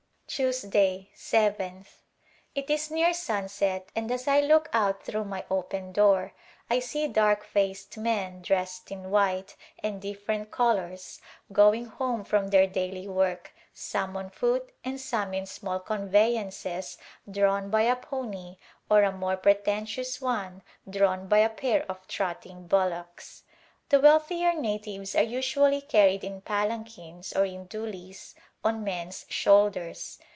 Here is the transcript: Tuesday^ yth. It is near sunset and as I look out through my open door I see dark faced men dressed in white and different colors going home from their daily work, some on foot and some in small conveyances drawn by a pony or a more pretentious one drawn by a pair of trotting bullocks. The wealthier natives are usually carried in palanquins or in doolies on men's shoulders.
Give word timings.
Tuesday^ 0.39 1.09
yth. 1.33 1.87
It 2.55 2.69
is 2.69 2.89
near 2.89 3.13
sunset 3.13 3.89
and 3.93 4.09
as 4.09 4.29
I 4.29 4.39
look 4.39 4.69
out 4.71 5.03
through 5.03 5.25
my 5.25 5.43
open 5.51 5.91
door 5.91 6.31
I 6.69 6.79
see 6.79 7.07
dark 7.09 7.43
faced 7.43 7.97
men 7.97 8.41
dressed 8.41 8.93
in 8.93 9.09
white 9.11 9.57
and 9.83 10.01
different 10.01 10.49
colors 10.49 11.19
going 11.51 11.83
home 11.87 12.23
from 12.23 12.47
their 12.47 12.65
daily 12.65 13.09
work, 13.09 13.51
some 13.73 14.15
on 14.15 14.29
foot 14.29 14.73
and 14.85 15.01
some 15.01 15.33
in 15.33 15.45
small 15.45 15.81
conveyances 15.81 16.97
drawn 17.29 17.69
by 17.69 17.81
a 17.81 17.97
pony 17.97 18.55
or 18.89 19.03
a 19.03 19.11
more 19.11 19.35
pretentious 19.35 20.21
one 20.21 20.61
drawn 20.89 21.27
by 21.27 21.39
a 21.39 21.49
pair 21.49 21.85
of 21.89 22.07
trotting 22.07 22.67
bullocks. 22.67 23.43
The 23.89 23.99
wealthier 23.99 24.53
natives 24.53 25.13
are 25.17 25.21
usually 25.23 25.81
carried 25.81 26.23
in 26.23 26.39
palanquins 26.39 27.33
or 27.33 27.43
in 27.43 27.65
doolies 27.65 28.33
on 28.63 28.83
men's 28.83 29.25
shoulders. 29.27 30.19